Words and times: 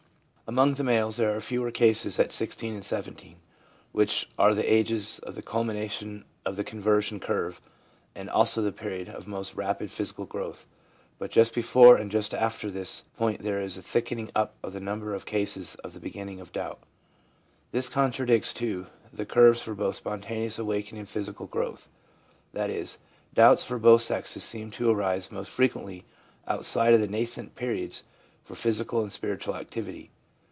Among 0.47 0.73
the 0.73 0.83
males 0.83 1.15
there 1.15 1.33
are 1.33 1.39
fewer 1.39 1.71
cases 1.71 2.19
at 2.19 2.33
16 2.33 2.73
and 2.73 2.83
17, 2.83 3.37
which 3.93 4.27
are 4.37 4.53
the 4.53 4.65
ages 4.69 5.17
of 5.19 5.35
the 5.35 5.41
culmina 5.41 5.89
tion 5.89 6.25
of 6.45 6.57
the 6.57 6.65
conversion 6.65 7.21
curve 7.21 7.61
and 8.15 8.29
also 8.29 8.61
the 8.61 8.73
period 8.73 9.07
of 9.07 9.27
most 9.29 9.55
rapid 9.55 9.89
physical 9.89 10.25
growth, 10.25 10.65
but 11.17 11.31
just 11.31 11.55
before 11.55 11.95
and 11.95 12.11
just 12.11 12.33
after 12.33 12.69
this 12.69 13.05
point 13.15 13.43
there 13.43 13.61
is 13.61 13.77
a 13.77 13.81
thickening 13.81 14.29
up 14.35 14.55
of 14.61 14.73
the 14.73 14.81
number 14.81 15.15
of 15.15 15.25
cases 15.25 15.75
of 15.85 15.93
the 15.93 16.01
beginning 16.01 16.41
of 16.41 16.51
doubt. 16.51 16.81
This 17.71 17.87
contradicts 17.87 18.51
too 18.53 18.87
the 19.13 19.25
curves 19.25 19.61
for 19.61 19.73
both 19.73 19.95
spontaneous 19.95 20.59
awakening 20.59 20.99
and 20.99 21.07
physical 21.09 21.47
growth. 21.47 21.87
That 22.51 22.69
is, 22.69 22.97
doubts 23.33 23.63
for 23.63 23.79
both 23.79 24.01
sexes 24.01 24.43
seem 24.43 24.69
to 24.71 24.89
arise 24.89 25.31
most 25.31 25.49
frequently 25.49 26.03
outside 26.45 26.93
of 26.93 26.99
the 26.99 27.07
nascent 27.07 27.55
periods 27.55 28.03
for 28.43 28.53
physical 28.55 29.01
and 29.01 29.13
spiritual 29.13 29.55
activity. 29.55 30.11